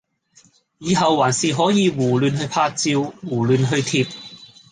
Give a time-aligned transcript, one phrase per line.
[0.79, 4.09] 以後還是可以胡亂去拍照，胡亂去貼！